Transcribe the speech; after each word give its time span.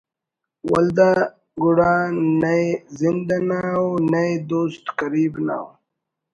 ولدا 0.71 1.11
گڑا 1.61 1.93
نئے 2.41 2.61
زند 2.99 3.29
انا 3.35 3.61
ءُ 3.85 3.87
نئے 4.11 4.31
دوست 4.49 4.85
قریب 4.99 5.33
نا 5.47 5.57
ءُ 5.69 5.71